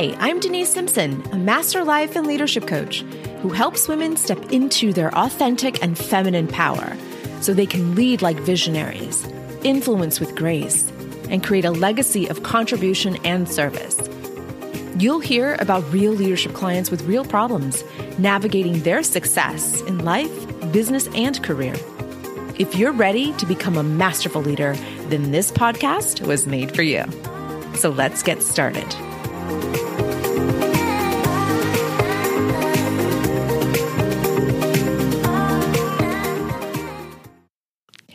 [0.00, 3.00] Hi, I'm Denise Simpson, a master life and leadership coach
[3.42, 6.96] who helps women step into their authentic and feminine power
[7.42, 9.26] so they can lead like visionaries,
[9.62, 10.90] influence with grace,
[11.28, 14.08] and create a legacy of contribution and service.
[14.96, 17.84] You'll hear about real leadership clients with real problems,
[18.16, 20.32] navigating their success in life,
[20.72, 21.74] business, and career.
[22.58, 24.74] If you're ready to become a masterful leader,
[25.10, 27.04] then this podcast was made for you.
[27.74, 28.86] So let's get started.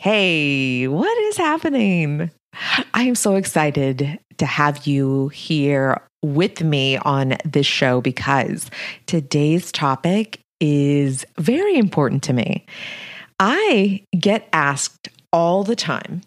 [0.06, 2.30] Hey, what is happening?
[2.94, 8.70] I am so excited to have you here with me on this show because
[9.08, 12.68] today's topic is very important to me.
[13.40, 16.22] I get asked all the time,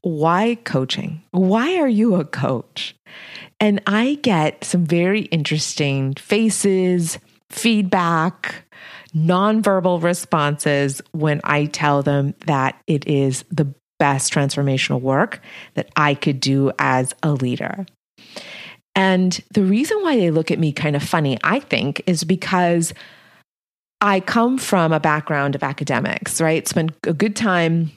[0.00, 1.20] why coaching?
[1.32, 2.94] Why are you a coach?
[3.60, 7.18] And I get some very interesting faces,
[7.50, 8.64] feedback,
[9.14, 15.40] nonverbal responses when I tell them that it is the best transformational work
[15.74, 17.86] that I could do as a leader.
[18.94, 22.92] And the reason why they look at me kind of funny, I think, is because
[24.00, 26.66] I come from a background of academics, right?
[26.66, 27.92] Spent a good time,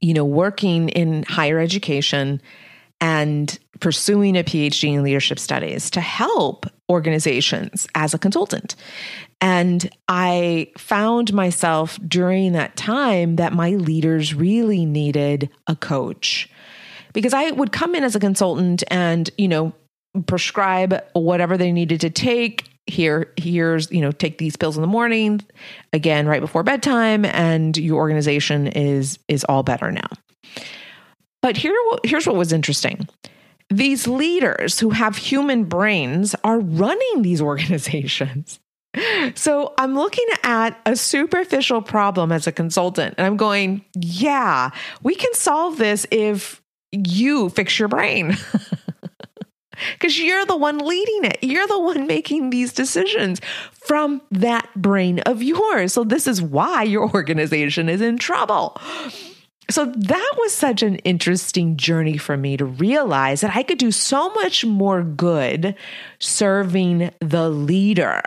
[0.00, 2.40] you know, working in higher education
[3.00, 8.76] and pursuing a PhD in leadership studies to help organizations as a consultant.
[9.40, 16.48] And I found myself during that time that my leaders really needed a coach
[17.12, 19.72] because I would come in as a consultant and, you know,
[20.26, 22.68] prescribe whatever they needed to take.
[22.86, 25.40] Here here's you know take these pills in the morning
[25.92, 30.08] again right before bedtime and your organization is is all better now.
[31.42, 33.08] But here here's what was interesting
[33.70, 38.60] these leaders who have human brains are running these organizations
[39.34, 44.70] so I'm looking at a superficial problem as a consultant and I'm going, yeah,
[45.02, 46.62] we can solve this if
[46.92, 48.36] you fix your brain.
[49.92, 51.38] because you're the one leading it.
[51.42, 53.40] You're the one making these decisions
[53.72, 55.92] from that brain of yours.
[55.92, 58.80] So, this is why your organization is in trouble.
[59.68, 63.90] So, that was such an interesting journey for me to realize that I could do
[63.90, 65.74] so much more good
[66.20, 68.22] serving the leader,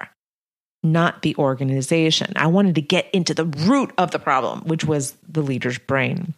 [0.84, 2.34] not the organization.
[2.36, 6.34] I wanted to get into the root of the problem, which was the leader's brain.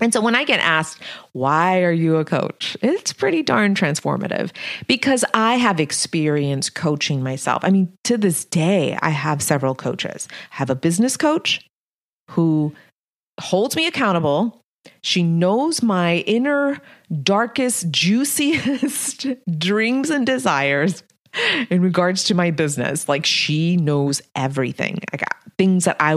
[0.00, 1.00] And so when I get asked,
[1.32, 2.76] why are you a coach?
[2.82, 4.50] It's pretty darn transformative
[4.86, 7.64] because I have experience coaching myself.
[7.64, 10.28] I mean, to this day, I have several coaches.
[10.52, 11.66] I have a business coach
[12.30, 12.74] who
[13.40, 14.62] holds me accountable.
[15.02, 16.78] She knows my inner,
[17.22, 19.26] darkest, juiciest
[19.58, 21.02] dreams and desires
[21.70, 23.08] in regards to my business.
[23.08, 25.00] Like she knows everything.
[25.12, 26.16] I got uh, things that I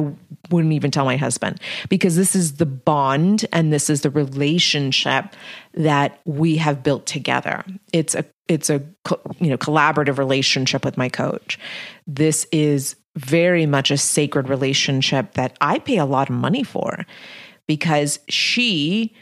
[0.49, 5.33] wouldn't even tell my husband because this is the bond and this is the relationship
[5.73, 7.63] that we have built together.
[7.93, 8.81] It's a it's a
[9.39, 11.59] you know collaborative relationship with my coach.
[12.07, 17.05] This is very much a sacred relationship that I pay a lot of money for
[17.67, 19.13] because she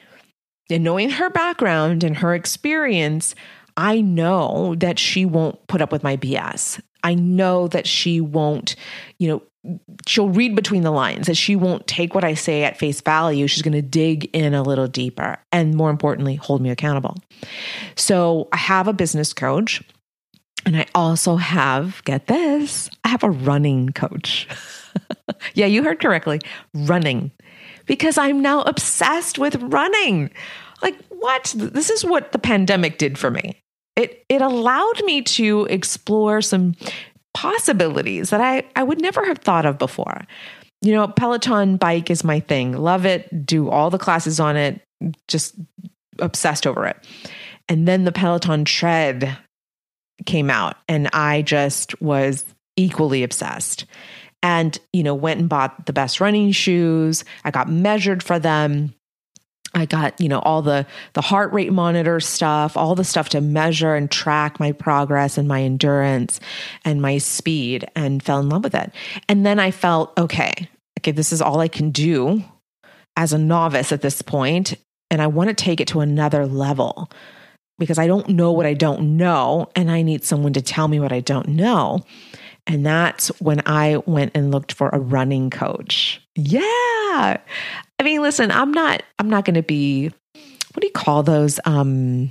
[0.70, 3.36] knowing her background and her experience,
[3.78, 6.82] I know that she won't put up with my BS.
[7.04, 8.76] I know that she won't,
[9.20, 12.78] you know, she'll read between the lines that she won't take what I say at
[12.78, 13.48] face value.
[13.48, 17.16] She's going to dig in a little deeper and more importantly, hold me accountable.
[17.96, 19.82] So I have a business coach
[20.68, 24.50] and I also have, get this, I have a running coach.
[25.54, 26.42] yeah, you heard correctly,
[26.74, 27.32] running,
[27.86, 30.30] because I'm now obsessed with running.
[30.82, 31.56] Like, what?
[31.58, 33.62] This is what the pandemic did for me.
[33.96, 36.76] It, it allowed me to explore some
[37.34, 40.28] possibilities that I, I would never have thought of before.
[40.82, 42.74] You know, Peloton bike is my thing.
[42.74, 43.46] Love it.
[43.46, 44.82] Do all the classes on it.
[45.30, 45.56] Just
[46.20, 46.98] obsessed over it.
[47.70, 49.38] And then the Peloton tread
[50.26, 53.86] came out, and I just was equally obsessed.
[54.44, 57.26] And, you know, went and bought the best running shoes.
[57.44, 58.94] I got measured for them.
[59.74, 63.42] I got, you know, all the the heart rate monitor stuff, all the stuff to
[63.42, 66.40] measure and track my progress and my endurance
[66.86, 68.92] and my speed and fell in love with it.
[69.28, 72.44] And then I felt, okay, okay, this is all I can do
[73.16, 74.76] as a novice at this point
[75.10, 77.10] and I want to take it to another level
[77.80, 81.00] because I don't know what I don't know and I need someone to tell me
[81.00, 82.06] what I don't know.
[82.66, 86.22] And that's when I went and looked for a running coach.
[86.36, 86.62] Yeah.
[88.00, 90.12] I mean, listen, I'm not I'm not going to be
[90.74, 92.30] what do you call those um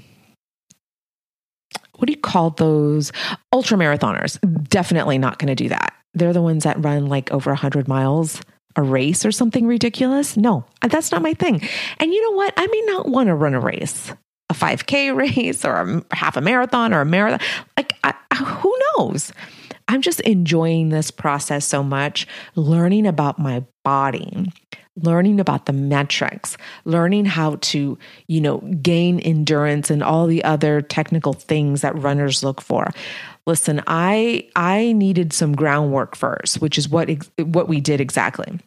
[1.97, 3.11] what do you call those
[3.53, 4.39] ultra marathoners?
[4.69, 5.95] Definitely not going to do that.
[6.13, 8.41] They're the ones that run like over 100 miles
[8.77, 10.37] a race or something ridiculous.
[10.37, 11.67] No, that's not my thing.
[11.99, 12.53] And you know what?
[12.57, 14.13] I may not want to run a race,
[14.51, 17.41] a 5K race or a half a marathon or a marathon.
[17.77, 19.33] Like, I, who knows?
[19.89, 22.27] I'm just enjoying this process so much,
[22.57, 24.53] learning about my body,
[24.97, 27.97] learning about the metrics, learning how to,
[28.27, 32.91] you know, gain endurance and all the other technical things that runners look for.
[33.47, 37.09] Listen, I I needed some groundwork first, which is what
[37.39, 38.59] what we did exactly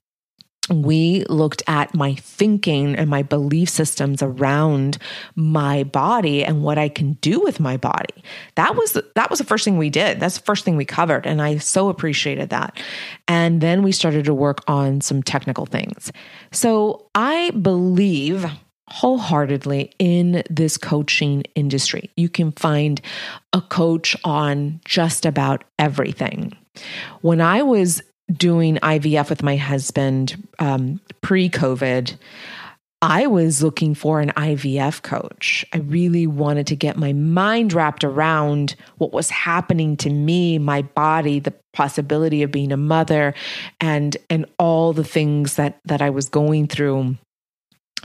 [0.70, 4.98] we looked at my thinking and my belief systems around
[5.36, 8.24] my body and what I can do with my body.
[8.56, 10.20] That was that was the first thing we did.
[10.20, 12.80] That's the first thing we covered and I so appreciated that.
[13.28, 16.12] And then we started to work on some technical things.
[16.52, 18.46] So, I believe
[18.90, 22.10] wholeheartedly in this coaching industry.
[22.18, 23.00] You can find
[23.54, 26.58] a coach on just about everything.
[27.22, 28.02] When I was
[28.32, 32.16] doing IVF with my husband um, pre COVID,
[33.02, 35.66] I was looking for an IVF coach.
[35.74, 40.82] I really wanted to get my mind wrapped around what was happening to me, my
[40.82, 43.34] body, the possibility of being a mother
[43.80, 47.16] and and all the things that that I was going through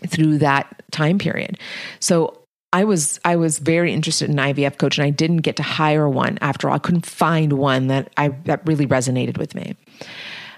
[0.07, 1.59] through that time period.
[1.99, 5.63] So I was I was very interested in IVF coach and I didn't get to
[5.63, 6.77] hire one after all.
[6.77, 9.77] I couldn't find one that I that really resonated with me.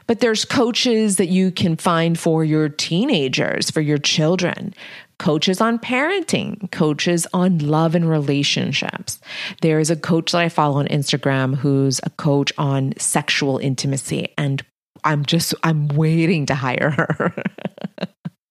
[0.07, 4.73] But there's coaches that you can find for your teenagers, for your children,
[5.19, 9.19] coaches on parenting, coaches on love and relationships.
[9.63, 14.29] There is a coach that I follow on Instagram who's a coach on sexual intimacy
[14.39, 14.63] and
[15.05, 17.45] I'm just I'm waiting to hire her.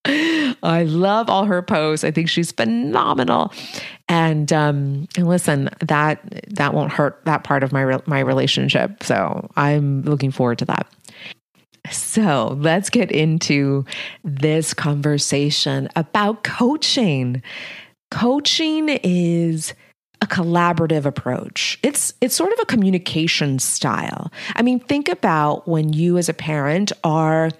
[0.06, 2.04] I love all her posts.
[2.04, 3.52] I think she's phenomenal.
[4.07, 9.04] And um and listen, that that won't hurt that part of my my relationship.
[9.04, 10.88] So I'm looking forward to that.
[11.92, 13.86] So let's get into
[14.24, 17.42] this conversation about coaching.
[18.12, 19.74] Coaching is
[20.22, 21.78] a collaborative approach.
[21.84, 24.31] It's it's sort of a communication style.
[24.56, 27.51] I mean, think about when you as a parent are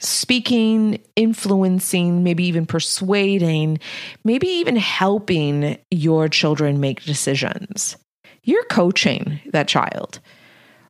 [0.00, 3.78] speaking, influencing, maybe even persuading,
[4.24, 7.96] maybe even helping your children make decisions.
[8.42, 10.20] You're coaching that child.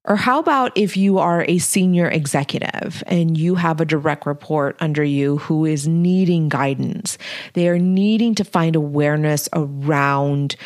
[0.06, 4.76] Or how about if you are a senior executive and you have a direct report
[4.80, 7.18] under you who is needing guidance?
[7.52, 10.56] They are needing to find awareness around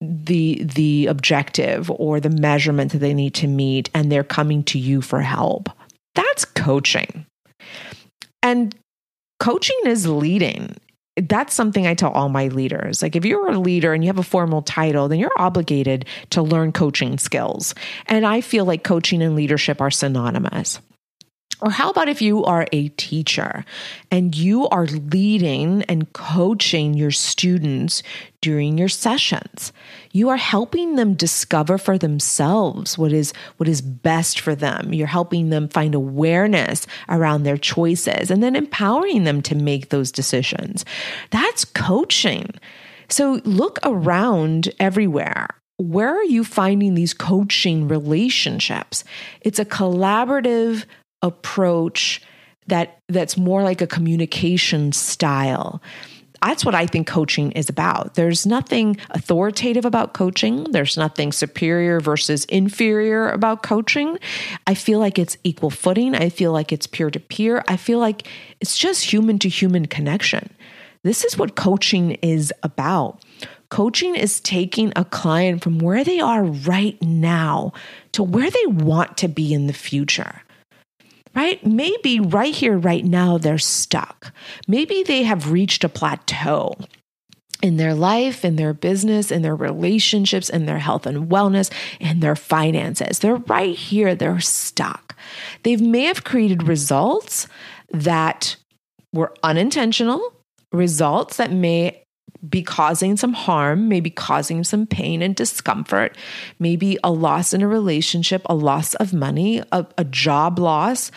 [0.00, 4.78] the the objective or the measurement that they need to meet and they're coming to
[4.78, 5.68] you for help.
[6.14, 7.26] That's coaching.
[8.42, 8.74] And
[9.38, 10.76] coaching is leading
[11.28, 13.02] that's something I tell all my leaders.
[13.02, 16.42] Like, if you're a leader and you have a formal title, then you're obligated to
[16.42, 17.74] learn coaching skills.
[18.06, 20.80] And I feel like coaching and leadership are synonymous.
[21.60, 23.66] Or how about if you are a teacher
[24.10, 28.02] and you are leading and coaching your students
[28.40, 29.72] during your sessions?
[30.12, 34.92] You are helping them discover for themselves what is what is best for them.
[34.92, 40.10] You're helping them find awareness around their choices and then empowering them to make those
[40.10, 40.84] decisions.
[41.30, 42.50] That's coaching.
[43.08, 45.48] So look around everywhere
[45.80, 49.02] where are you finding these coaching relationships?
[49.40, 50.84] It's a collaborative
[51.22, 52.20] approach
[52.66, 55.80] that that's more like a communication style.
[56.42, 58.14] That's what I think coaching is about.
[58.14, 60.64] There's nothing authoritative about coaching.
[60.64, 64.18] There's nothing superior versus inferior about coaching.
[64.66, 66.14] I feel like it's equal footing.
[66.14, 67.62] I feel like it's peer to peer.
[67.68, 68.26] I feel like
[68.60, 70.50] it's just human to human connection.
[71.02, 73.22] This is what coaching is about.
[73.68, 77.72] Coaching is taking a client from where they are right now
[78.12, 80.42] to where they want to be in the future
[81.34, 81.64] right?
[81.64, 84.32] Maybe right here, right now, they're stuck.
[84.66, 86.76] Maybe they have reached a plateau
[87.62, 91.70] in their life, in their business, in their relationships, in their health and wellness,
[92.00, 93.18] in their finances.
[93.18, 95.16] They're right here, they're stuck.
[95.62, 97.46] They may have created results
[97.90, 98.56] that
[99.12, 100.32] were unintentional,
[100.72, 102.02] results that may
[102.48, 106.16] be causing some harm, maybe causing some pain and discomfort,
[106.58, 111.10] maybe a loss in a relationship, a loss of money, a, a, job loss,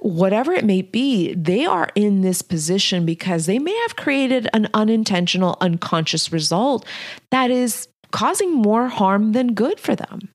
[0.00, 4.68] whatever it may be, they are in this position because they may have created an
[4.74, 6.86] unintentional, unconscious result
[7.30, 10.28] that is causing more harm than good for them.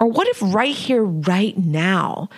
[0.00, 2.30] Or what if right here, right now,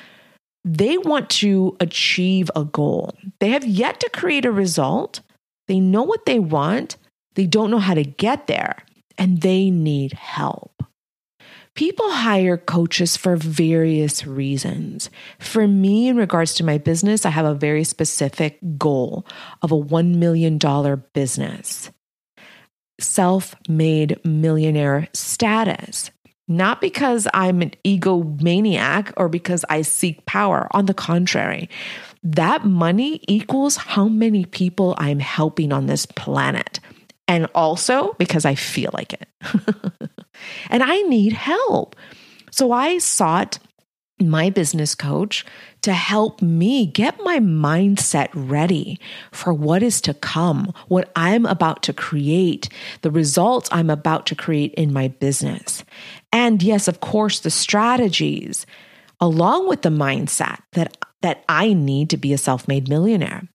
[0.65, 3.15] they want to achieve a goal?
[3.39, 5.21] They have yet to create a result.
[5.69, 6.97] They know what they want,
[7.35, 8.85] they don't know how to get there.
[9.19, 10.83] and they need help.
[11.75, 15.11] People hire coaches for various reasons.
[15.39, 19.27] For me, in regards to my business, I have a very specific goal
[19.63, 20.59] of a $1 million
[21.15, 21.91] business,
[23.01, 26.11] self made millionaire status.
[26.49, 30.69] Not because I'm an egomaniac or because I seek power.
[30.73, 31.71] On the contrary,
[32.23, 36.81] that money equals how many people I'm helping on this planet.
[37.29, 39.29] And also because I feel like it.
[40.71, 41.97] and I need help.
[42.51, 43.59] So I sought
[44.21, 45.45] my business coach
[45.83, 49.01] to help me get my mindset ready
[49.33, 52.69] for what is to come, what I'm about to create,
[53.01, 55.85] the results I'm about to create in my business.
[56.33, 58.65] And yes, of course, the strategies
[59.21, 63.49] along with the mindset that, that I need to be a self made millionaire.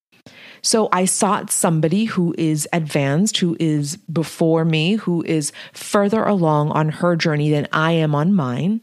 [0.62, 6.72] So I sought somebody who is advanced, who is before me, who is further along
[6.72, 8.82] on her journey than I am on mine,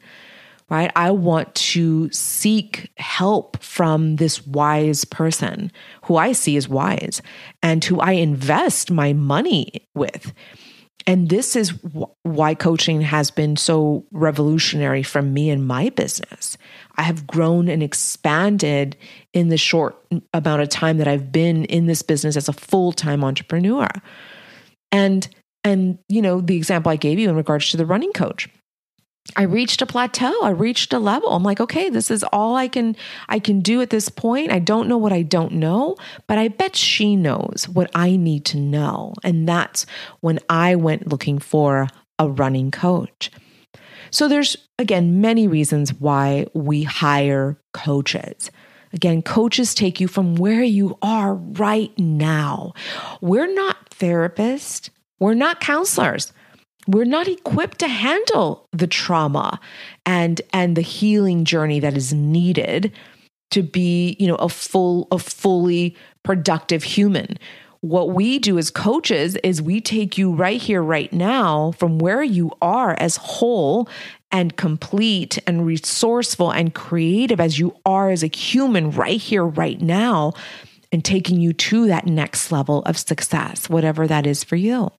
[0.71, 0.91] right?
[0.97, 5.71] I want to seek help from this wise person
[6.05, 7.21] who I see as wise
[7.63, 10.33] and who I invest my money with.
[11.07, 11.71] And this is
[12.23, 16.57] why coaching has been so revolutionary for me and my business.
[16.97, 18.97] I have grown and expanded
[19.33, 19.97] in the short
[20.33, 23.89] amount of time that I've been in this business as a full-time entrepreneur.
[24.93, 25.29] And
[25.65, 28.49] and you know, the example I gave you in regards to the running coach.
[29.37, 30.35] I reached a plateau.
[30.43, 31.31] I reached a level.
[31.31, 32.95] I'm like, okay, this is all I can
[33.29, 34.53] I can do at this point.
[34.53, 35.97] I don't know what I don't know,
[36.27, 39.15] but I bet she knows what I need to know.
[39.25, 39.87] And that's
[40.21, 43.31] when I went looking for a running coach.
[44.15, 48.51] So there's again many reasons why we hire coaches.
[48.93, 52.75] Again, coaches take you from where you are right now.
[53.21, 54.89] We're not therapists.
[55.19, 56.33] We're not counselors
[56.87, 59.59] we're not equipped to handle the trauma
[60.05, 62.93] and and the healing journey that is needed
[63.51, 67.39] to be you know a full a fully productive human
[67.85, 72.23] what we do as coaches is we take you right here right now from where
[72.23, 73.89] you are as whole
[74.33, 79.81] and complete and resourceful and creative as you are as a human right here right
[79.81, 80.33] now
[80.93, 84.91] and taking you to that next level of success whatever that is for you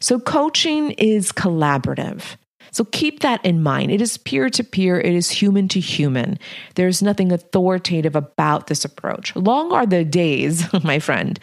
[0.00, 2.36] so, coaching is collaborative.
[2.70, 3.90] So keep that in mind.
[3.90, 6.38] It is peer to peer, it is human to human.
[6.74, 9.34] There's nothing authoritative about this approach.
[9.36, 11.38] Long are the days, my friend,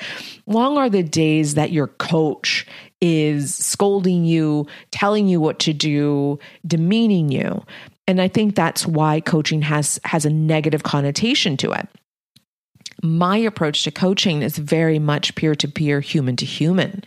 [0.45, 2.65] long are the days that your coach
[3.01, 7.63] is scolding you, telling you what to do, demeaning you.
[8.07, 11.87] And I think that's why coaching has has a negative connotation to it.
[13.03, 17.03] My approach to coaching is very much peer to peer, human to human.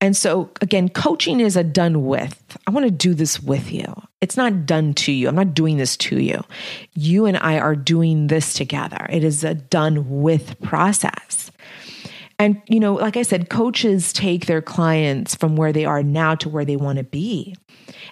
[0.00, 2.58] And so, again, coaching is a done with.
[2.66, 3.86] I want to do this with you.
[4.20, 5.28] It's not done to you.
[5.28, 6.44] I'm not doing this to you.
[6.94, 9.06] You and I are doing this together.
[9.08, 11.50] It is a done with process.
[12.38, 16.34] And, you know, like I said, coaches take their clients from where they are now
[16.36, 17.56] to where they want to be.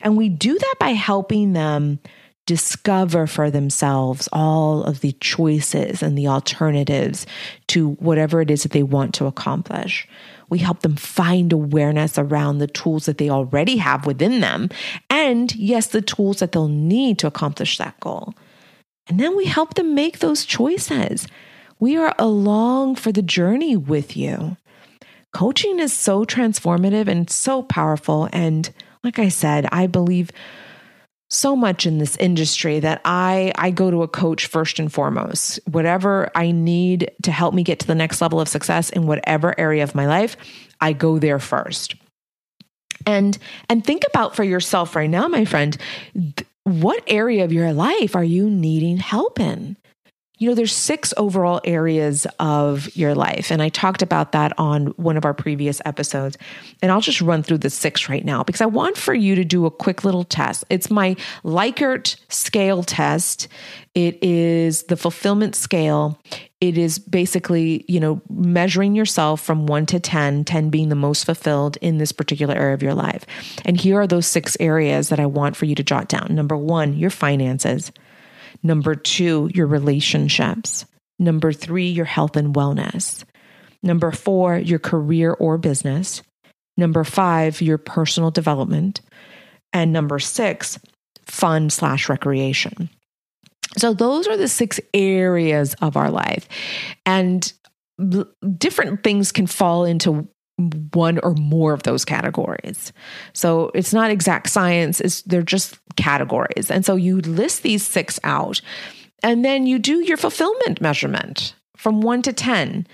[0.00, 1.98] And we do that by helping them
[2.46, 7.26] discover for themselves all of the choices and the alternatives
[7.68, 10.06] to whatever it is that they want to accomplish.
[10.48, 14.70] We help them find awareness around the tools that they already have within them.
[15.10, 18.34] And yes, the tools that they'll need to accomplish that goal.
[19.06, 21.26] And then we help them make those choices.
[21.78, 24.56] We are along for the journey with you.
[25.32, 28.28] Coaching is so transformative and so powerful.
[28.32, 28.70] And
[29.02, 30.30] like I said, I believe
[31.34, 35.60] so much in this industry that I I go to a coach first and foremost.
[35.70, 39.58] Whatever I need to help me get to the next level of success in whatever
[39.58, 40.36] area of my life,
[40.80, 41.96] I go there first.
[43.06, 43.36] And
[43.68, 45.76] and think about for yourself right now, my friend,
[46.64, 49.76] what area of your life are you needing help in?
[50.38, 53.52] You know, there's six overall areas of your life.
[53.52, 56.36] And I talked about that on one of our previous episodes.
[56.82, 59.44] And I'll just run through the six right now because I want for you to
[59.44, 60.64] do a quick little test.
[60.70, 61.14] It's my
[61.44, 63.46] Likert scale test.
[63.94, 66.18] It is the fulfillment scale.
[66.60, 71.24] It is basically, you know, measuring yourself from one to 10, 10 being the most
[71.24, 73.24] fulfilled in this particular area of your life.
[73.64, 76.34] And here are those six areas that I want for you to jot down.
[76.34, 77.92] Number one, your finances.
[78.64, 80.86] Number two, your relationships.
[81.18, 83.22] Number three, your health and wellness.
[83.82, 86.22] Number four, your career or business.
[86.76, 89.02] Number five, your personal development.
[89.72, 90.80] And number six,
[91.26, 92.88] fun slash recreation.
[93.76, 96.48] So those are the six areas of our life.
[97.04, 97.52] And
[98.56, 102.92] different things can fall into one or more of those categories.
[103.32, 106.70] So it's not exact science, it's, they're just categories.
[106.70, 108.60] And so you list these six out,
[109.22, 112.86] and then you do your fulfillment measurement from one to 10.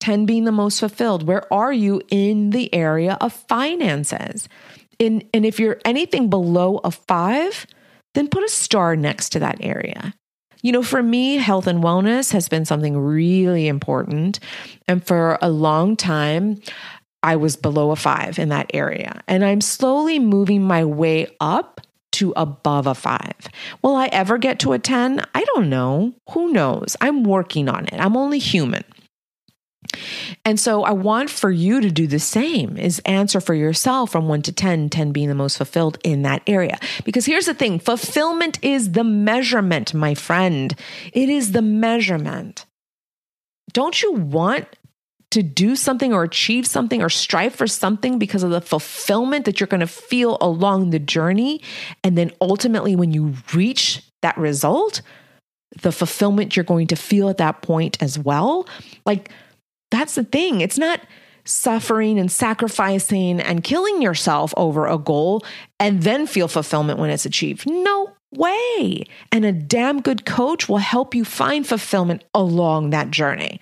[0.00, 1.26] 10 being the most fulfilled.
[1.26, 4.48] Where are you in the area of finances?
[4.98, 7.66] In, and if you're anything below a five,
[8.14, 10.14] then put a star next to that area.
[10.62, 14.40] You know, for me, health and wellness has been something really important.
[14.88, 16.60] And for a long time,
[17.26, 19.20] I was below a five in that area.
[19.26, 21.80] And I'm slowly moving my way up
[22.12, 23.48] to above a five.
[23.82, 25.20] Will I ever get to a 10?
[25.34, 26.14] I don't know.
[26.30, 26.96] Who knows?
[27.00, 27.94] I'm working on it.
[27.94, 28.84] I'm only human.
[30.44, 34.28] And so I want for you to do the same is answer for yourself from
[34.28, 36.78] 1 to 10, 10 being the most fulfilled in that area.
[37.04, 40.76] Because here's the thing, fulfillment is the measurement, my friend.
[41.12, 42.66] It is the measurement.
[43.72, 44.68] Don't you want
[45.36, 49.60] to do something or achieve something or strive for something because of the fulfillment that
[49.60, 51.60] you're going to feel along the journey
[52.02, 55.02] and then ultimately when you reach that result,
[55.82, 58.66] the fulfillment you're going to feel at that point as well.
[59.04, 59.30] Like
[59.90, 60.62] that's the thing.
[60.62, 61.02] It's not
[61.44, 65.44] suffering and sacrificing and killing yourself over a goal
[65.78, 67.68] and then feel fulfillment when it's achieved.
[67.68, 69.04] No way.
[69.30, 73.60] And a damn good coach will help you find fulfillment along that journey.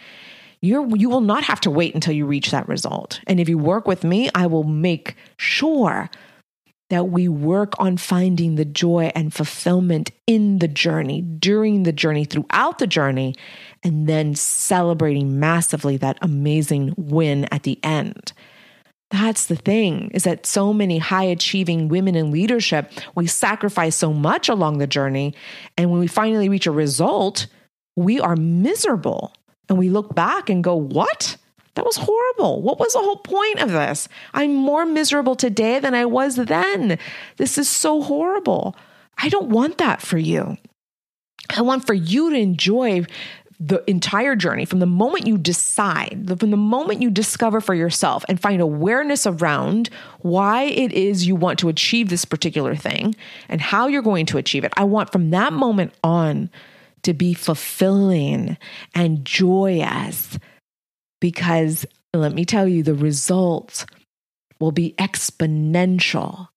[0.64, 3.20] You're, you will not have to wait until you reach that result.
[3.26, 6.08] And if you work with me, I will make sure
[6.88, 12.24] that we work on finding the joy and fulfillment in the journey, during the journey,
[12.24, 13.34] throughout the journey,
[13.82, 18.32] and then celebrating massively that amazing win at the end.
[19.10, 24.12] That's the thing is that so many high achieving women in leadership, we sacrifice so
[24.14, 25.34] much along the journey.
[25.76, 27.48] And when we finally reach a result,
[27.96, 29.32] we are miserable.
[29.68, 31.36] And we look back and go, What?
[31.74, 32.62] That was horrible.
[32.62, 34.08] What was the whole point of this?
[34.32, 36.98] I'm more miserable today than I was then.
[37.36, 38.76] This is so horrible.
[39.18, 40.56] I don't want that for you.
[41.50, 43.06] I want for you to enjoy
[43.60, 48.24] the entire journey from the moment you decide, from the moment you discover for yourself
[48.28, 53.14] and find awareness around why it is you want to achieve this particular thing
[53.48, 54.72] and how you're going to achieve it.
[54.76, 56.50] I want from that moment on
[57.04, 58.56] to be fulfilling
[58.94, 60.38] and joyous
[61.20, 63.86] because let me tell you, the results
[64.60, 66.48] will be exponential.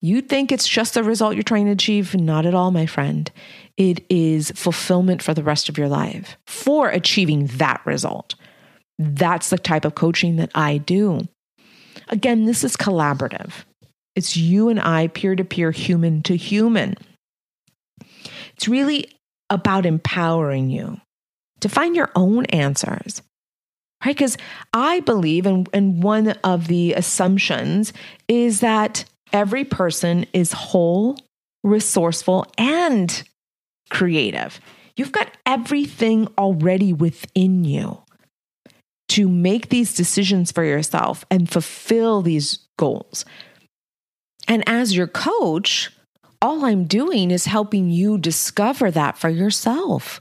[0.00, 2.14] You think it's just the result you're trying to achieve?
[2.14, 3.30] Not at all, my friend.
[3.76, 8.34] It is fulfillment for the rest of your life for achieving that result.
[8.98, 11.28] That's the type of coaching that I do.
[12.08, 13.52] Again, this is collaborative.
[14.16, 16.96] It's you and I, peer to peer, human to human.
[18.56, 19.12] It's really
[19.50, 21.00] about empowering you
[21.60, 23.22] to find your own answers
[24.04, 24.16] right?
[24.16, 24.36] Because
[24.72, 27.92] I believe, and, and one of the assumptions
[28.26, 31.18] is that every person is whole,
[31.64, 33.22] resourceful, and
[33.90, 34.60] creative.
[34.96, 38.02] You've got everything already within you
[39.10, 43.24] to make these decisions for yourself and fulfill these goals.
[44.46, 45.90] And as your coach,
[46.40, 50.20] all I'm doing is helping you discover that for yourself.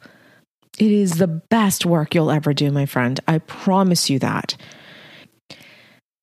[0.77, 3.19] It is the best work you'll ever do, my friend.
[3.27, 4.55] I promise you that.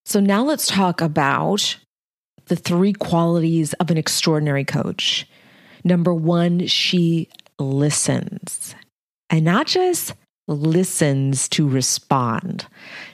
[0.05, 1.79] So, now let's talk about
[2.47, 5.27] the three qualities of an extraordinary coach.
[5.83, 7.29] Number one, she
[7.59, 8.75] listens
[9.31, 10.15] and not just
[10.47, 12.67] listens to respond.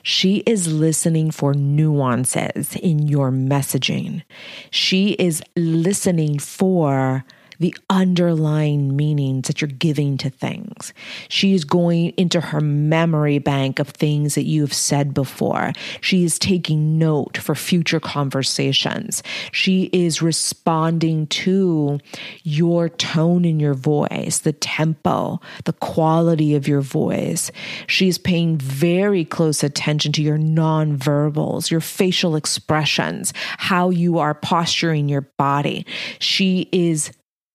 [0.03, 4.23] She is listening for nuances in your messaging.
[4.71, 7.25] She is listening for
[7.61, 10.93] the underlying meanings that you're giving to things.
[11.29, 15.73] She is going into her memory bank of things that you have said before.
[16.01, 19.23] She is taking note for future conversations.
[19.53, 22.01] She is responding to
[22.43, 27.53] your tone in your voice, the tempo, the quality of your voice.
[27.87, 34.35] She is paying very close attention to your nonverbals, your facial expressions, how you are
[34.35, 35.85] posturing your body.
[36.19, 37.13] She is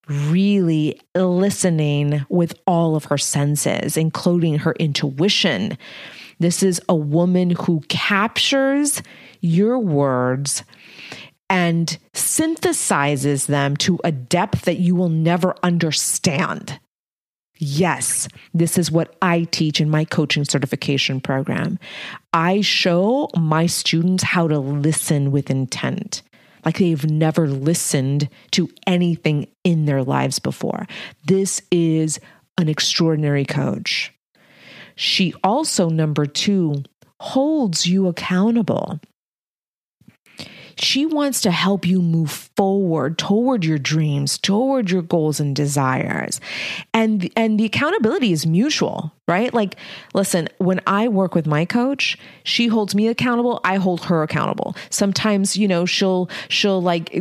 [0.08, 5.78] really listening with all of her senses, including her intuition.
[6.40, 9.02] This is a woman who captures
[9.42, 10.64] your words
[11.50, 16.80] and synthesizes them to a depth that you will never understand.
[17.58, 21.80] Yes, this is what I teach in my coaching certification program.
[22.34, 26.22] I show my students how to listen with intent
[26.66, 30.88] like they've never listened to anything in their lives before.
[31.26, 32.20] This is
[32.58, 34.12] an extraordinary coach.
[34.96, 36.84] She also, number two,
[37.20, 39.00] holds you accountable.
[40.78, 46.42] she wants to help you move forward toward your dreams, toward your goals and desires.
[46.94, 49.54] And and the accountability is mutual, right?
[49.54, 49.76] Like
[50.14, 54.76] listen, when I work with my coach, she holds me accountable, I hold her accountable.
[54.90, 57.12] Sometimes, you know, she'll she'll like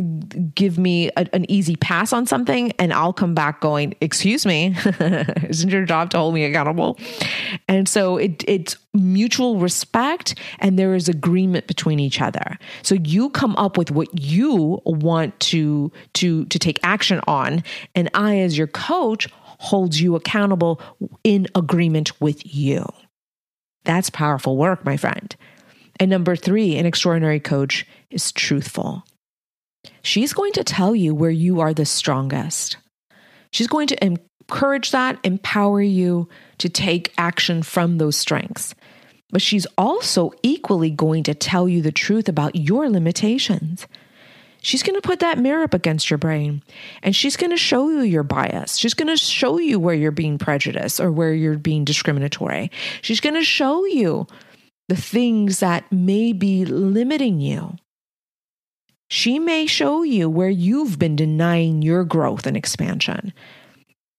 [0.53, 4.75] give me a, an easy pass on something and I'll come back going, "Excuse me,
[5.49, 6.99] isn't your job to hold me accountable?"
[7.67, 12.57] And so it it's mutual respect and there is agreement between each other.
[12.81, 17.63] So you come up with what you want to to to take action on
[17.93, 19.27] and I as your coach
[19.59, 20.81] holds you accountable
[21.23, 22.85] in agreement with you.
[23.83, 25.35] That's powerful work, my friend.
[25.99, 29.05] And number 3, an extraordinary coach is truthful.
[30.01, 32.77] She's going to tell you where you are the strongest.
[33.51, 38.75] She's going to encourage that, empower you to take action from those strengths.
[39.31, 43.87] But she's also equally going to tell you the truth about your limitations.
[44.65, 46.63] She's going to put that mirror up against your brain
[47.03, 48.77] and she's going to show you your bias.
[48.77, 52.71] She's going to show you where you're being prejudiced or where you're being discriminatory.
[53.03, 54.25] She's going to show you
[54.89, 57.75] the things that may be limiting you.
[59.07, 63.33] She may show you where you've been denying your growth and expansion.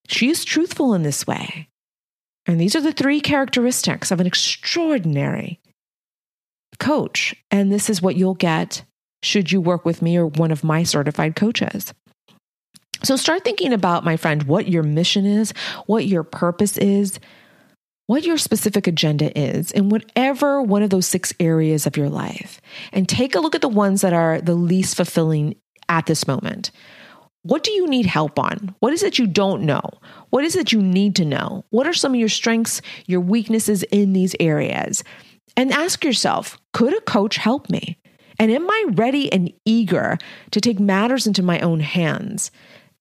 [0.07, 1.71] She is truthful in this way.
[2.47, 5.59] And these are the three characteristics of an extraordinary
[6.79, 7.35] coach.
[7.51, 8.85] And this is what you'll get
[9.23, 11.93] should you work with me or one of my certified coaches.
[13.03, 15.53] So start thinking about, my friend, what your mission is,
[15.87, 17.21] what your purpose is,
[18.07, 22.61] what your specific agenda is in whatever one of those six areas of your life.
[22.93, 25.57] And take a look at the ones that are the least fulfilling
[25.89, 26.71] at this moment.
[27.43, 28.75] What do you need help on?
[28.81, 29.83] What is it you don't know?
[30.31, 31.65] What is it you need to know?
[31.71, 35.05] What are some of your strengths, your weaknesses in these areas?
[35.57, 37.99] And ask yourself could a coach help me?
[38.39, 40.19] And am I ready and eager
[40.51, 42.51] to take matters into my own hands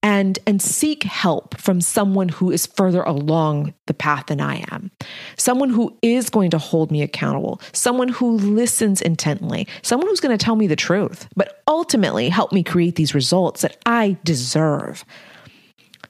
[0.01, 4.91] and, and seek help from someone who is further along the path than I am?
[5.37, 10.37] Someone who is going to hold me accountable, someone who listens intently, someone who's going
[10.37, 15.03] to tell me the truth, but ultimately help me create these results that I deserve.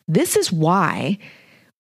[0.07, 1.17] This is why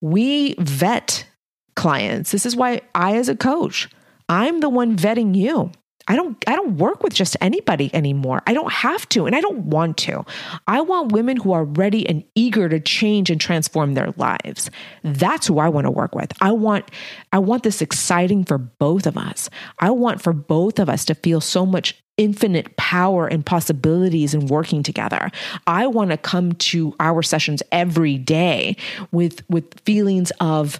[0.01, 1.27] we vet
[1.75, 2.31] clients.
[2.31, 3.89] This is why I, as a coach,
[4.29, 5.71] I'm the one vetting you.
[6.07, 8.41] I don't I don't work with just anybody anymore.
[8.45, 10.25] I don't have to and I don't want to.
[10.67, 14.69] I want women who are ready and eager to change and transform their lives.
[15.03, 16.31] That's who I want to work with.
[16.41, 16.91] I want
[17.31, 19.49] I want this exciting for both of us.
[19.79, 24.47] I want for both of us to feel so much infinite power and possibilities in
[24.47, 25.29] working together.
[25.67, 28.77] I want to come to our sessions every day
[29.11, 30.79] with with feelings of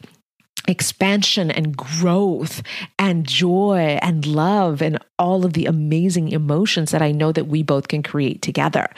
[0.68, 2.64] expansion and growth
[2.98, 7.62] and joy and love and all of the amazing emotions that I know that we
[7.62, 8.90] both can create together.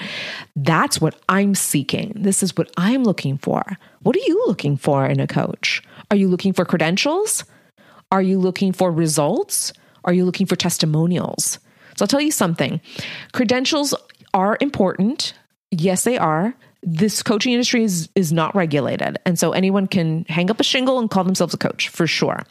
[0.56, 2.14] That's what I'm seeking.
[2.16, 3.64] This is what I'm looking for.
[4.04, 5.82] What are you looking for in a coach?
[6.10, 7.44] Are you looking for credentials?
[8.12, 9.74] Are you looking for results?
[10.06, 11.60] Are you looking for testimonials?
[11.98, 12.80] So I'll tell you something.
[13.34, 13.94] Credentials
[14.34, 15.34] are important.
[15.72, 19.18] Yes, they are this coaching industry is is not regulated.
[19.26, 22.44] And so anyone can hang up a shingle and call themselves a coach for sure.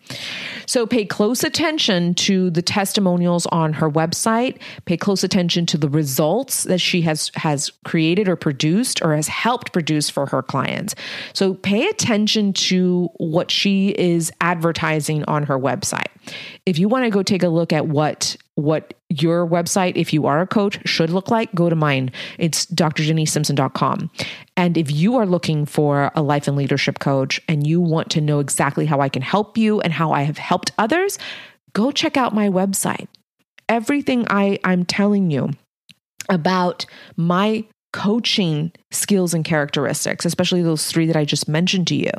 [0.66, 4.58] So pay close attention to the testimonials on her website.
[4.84, 9.28] Pay close attention to the results that she has has created or produced or has
[9.28, 10.94] helped produce for her clients.
[11.32, 16.06] So pay attention to what she is advertising on her website
[16.64, 20.26] if you want to go take a look at what what your website, if you
[20.26, 22.10] are a coach, should look like, go to mine.
[22.38, 24.10] It's drdenisesimpson.com.
[24.56, 28.20] And if you are looking for a life and leadership coach and you want to
[28.22, 31.18] know exactly how I can help you and how I have helped others,
[31.74, 33.08] go check out my website.
[33.68, 35.50] Everything I, I'm telling you
[36.30, 36.86] about
[37.16, 37.64] my
[37.96, 42.10] coaching skills and characteristics, especially those three that I just mentioned to you,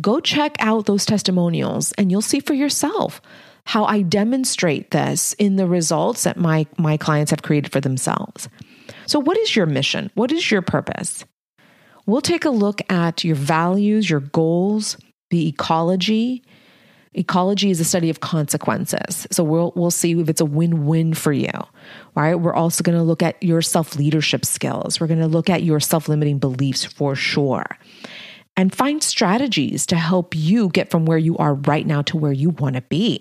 [0.00, 3.20] go check out those testimonials and you'll see for yourself
[3.66, 8.48] how I demonstrate this in the results that my, my clients have created for themselves.
[9.04, 10.10] So, what is your mission?
[10.14, 11.26] What is your purpose?
[12.06, 14.96] We'll take a look at your values, your goals,
[15.28, 16.42] the ecology.
[17.12, 19.26] Ecology is a study of consequences.
[19.32, 21.50] So we'll we'll see if it's a win-win for you.
[22.14, 22.36] Right?
[22.36, 25.00] We're also going to look at your self-leadership skills.
[25.00, 27.64] We're going to look at your self-limiting beliefs for sure.
[28.56, 32.32] And find strategies to help you get from where you are right now to where
[32.32, 33.18] you want to be.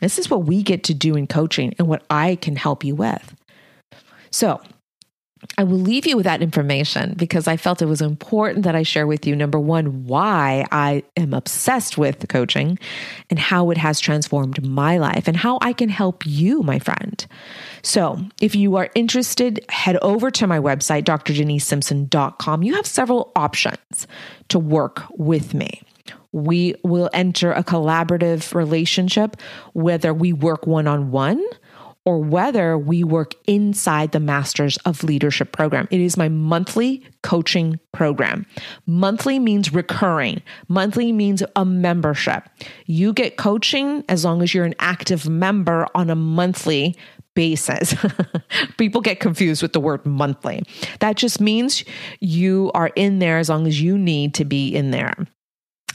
[0.00, 2.94] This is what we get to do in coaching and what I can help you
[2.94, 3.34] with.
[4.30, 4.60] So,
[5.56, 8.82] I will leave you with that information because I felt it was important that I
[8.82, 12.78] share with you number one, why I am obsessed with coaching
[13.30, 17.24] and how it has transformed my life and how I can help you, my friend.
[17.82, 22.62] So, if you are interested, head over to my website, drdenisemsimpson.com.
[22.62, 24.06] You have several options
[24.48, 25.82] to work with me.
[26.32, 29.36] We will enter a collaborative relationship,
[29.72, 31.44] whether we work one on one
[32.04, 35.88] or whether we work inside the Masters of Leadership program.
[35.90, 38.46] It is my monthly coaching program.
[38.86, 42.44] Monthly means recurring, monthly means a membership.
[42.86, 46.96] You get coaching as long as you're an active member on a monthly
[47.34, 47.94] basis.
[48.78, 50.62] People get confused with the word monthly.
[51.00, 51.84] That just means
[52.20, 55.14] you are in there as long as you need to be in there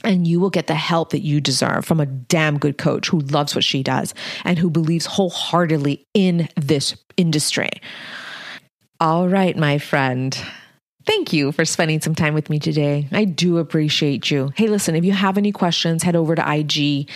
[0.04, 3.20] and you will get the help that you deserve from a damn good coach who
[3.20, 7.70] loves what she does and who believes wholeheartedly in this industry.
[9.00, 10.36] All right, my friend.
[11.06, 13.08] Thank you for spending some time with me today.
[13.10, 14.52] I do appreciate you.
[14.54, 17.08] Hey, listen, if you have any questions, head over to IG,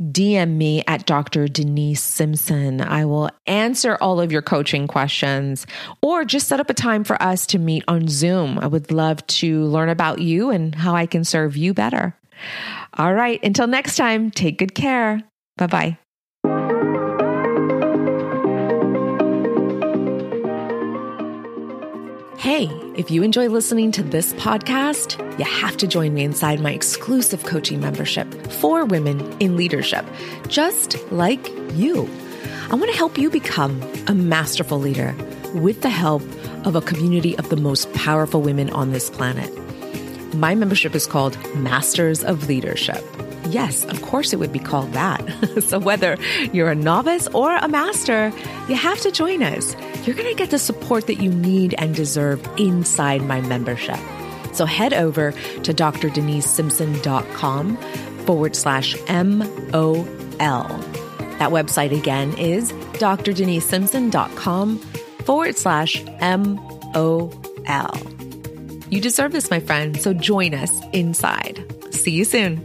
[0.00, 1.48] DM me at Dr.
[1.48, 2.82] Denise Simpson.
[2.82, 5.66] I will answer all of your coaching questions
[6.02, 8.58] or just set up a time for us to meet on Zoom.
[8.58, 12.14] I would love to learn about you and how I can serve you better.
[12.94, 13.42] All right.
[13.42, 15.22] Until next time, take good care.
[15.56, 15.98] Bye bye.
[22.42, 26.72] Hey, if you enjoy listening to this podcast, you have to join me inside my
[26.72, 30.04] exclusive coaching membership for women in leadership,
[30.48, 32.10] just like you.
[32.68, 35.14] I want to help you become a masterful leader
[35.54, 36.22] with the help
[36.66, 39.52] of a community of the most powerful women on this planet.
[40.34, 43.04] My membership is called Masters of Leadership.
[43.48, 45.20] Yes, of course it would be called that.
[45.62, 46.16] so whether
[46.52, 48.32] you're a novice or a master,
[48.68, 49.74] you have to join us.
[50.06, 53.98] You're going to get the support that you need and deserve inside my membership.
[54.52, 57.76] So head over to drdenisemsimpson.com
[58.24, 60.04] forward slash MOL.
[61.38, 67.32] That website again is drdenisemsimpson.com forward slash MOL.
[68.92, 71.64] You deserve this, my friend, so join us inside.
[71.92, 72.58] See you soon.